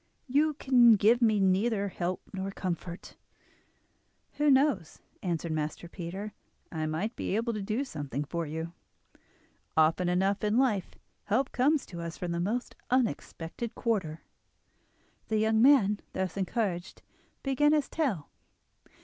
"You 0.27 0.55
can 0.55 0.95
give 0.95 1.21
me 1.21 1.39
neither 1.39 1.89
help 1.89 2.21
nor 2.33 2.49
comfort." 2.49 3.15
"Who 4.37 4.49
knows?" 4.49 4.99
answered 5.21 5.51
Master 5.51 5.87
Peter. 5.87 6.33
"I 6.71 6.87
might 6.87 7.15
be 7.15 7.35
able 7.35 7.53
to 7.53 7.61
do 7.61 7.83
something 7.83 8.23
for 8.23 8.47
you. 8.47 8.73
Often 9.77 10.09
enough 10.09 10.43
in 10.43 10.57
life 10.57 10.95
help 11.25 11.51
comes 11.51 11.85
to 11.85 12.01
us 12.01 12.17
from 12.17 12.31
the 12.31 12.39
most 12.39 12.75
unexpected 12.89 13.75
quarter." 13.75 14.21
The 15.27 15.37
young 15.37 15.61
man, 15.61 15.99
thus 16.13 16.35
encouraged, 16.35 17.03
began 17.43 17.71
his 17.73 17.87
tale. 17.87 18.27